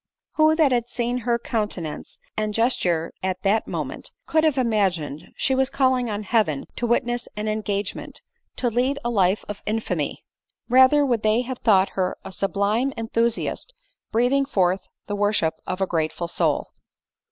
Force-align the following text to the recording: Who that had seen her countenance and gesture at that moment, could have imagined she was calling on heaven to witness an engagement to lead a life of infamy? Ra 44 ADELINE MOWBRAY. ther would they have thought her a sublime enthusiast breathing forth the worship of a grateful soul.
Who 0.33 0.55
that 0.55 0.71
had 0.71 0.89
seen 0.89 1.19
her 1.19 1.37
countenance 1.37 2.17
and 2.35 2.55
gesture 2.55 3.13
at 3.21 3.43
that 3.43 3.67
moment, 3.67 4.09
could 4.25 4.43
have 4.43 4.57
imagined 4.57 5.29
she 5.35 5.53
was 5.53 5.69
calling 5.69 6.09
on 6.09 6.23
heaven 6.23 6.65
to 6.77 6.87
witness 6.87 7.27
an 7.37 7.47
engagement 7.47 8.23
to 8.55 8.71
lead 8.71 8.97
a 9.05 9.11
life 9.11 9.45
of 9.47 9.61
infamy? 9.67 10.23
Ra 10.67 10.87
44 10.87 10.87
ADELINE 10.87 10.89
MOWBRAY. 10.89 10.89
ther 10.89 11.05
would 11.05 11.21
they 11.21 11.41
have 11.47 11.59
thought 11.59 11.89
her 11.89 12.17
a 12.25 12.31
sublime 12.31 12.91
enthusiast 12.97 13.75
breathing 14.11 14.45
forth 14.47 14.87
the 15.05 15.15
worship 15.15 15.53
of 15.67 15.81
a 15.81 15.85
grateful 15.85 16.27
soul. 16.27 16.71